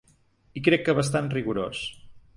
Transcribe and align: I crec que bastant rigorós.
I 0.61 0.63
crec 0.67 0.83
que 0.87 0.95
bastant 1.01 1.31
rigorós. 1.37 1.87